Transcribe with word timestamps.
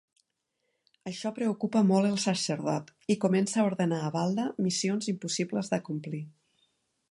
Això 1.11 1.31
preocupa 1.39 1.83
molt 1.89 2.09
el 2.13 2.17
sacerdot 2.23 2.89
i 3.15 3.19
comença 3.27 3.59
a 3.63 3.67
ordenar 3.73 4.01
a 4.07 4.11
Balda 4.17 4.49
missions 4.69 5.13
impossibles 5.15 5.73
d'acomplir. 5.75 6.27